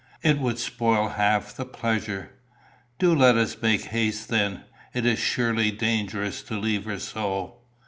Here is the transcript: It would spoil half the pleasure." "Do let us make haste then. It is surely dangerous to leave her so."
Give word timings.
It 0.23 0.39
would 0.39 0.57
spoil 0.57 1.09
half 1.09 1.53
the 1.55 1.63
pleasure." 1.63 2.31
"Do 2.97 3.13
let 3.13 3.37
us 3.37 3.61
make 3.61 3.83
haste 3.91 4.29
then. 4.29 4.63
It 4.95 5.05
is 5.05 5.19
surely 5.19 5.69
dangerous 5.69 6.41
to 6.45 6.57
leave 6.57 6.85
her 6.85 6.97
so." 6.97 7.59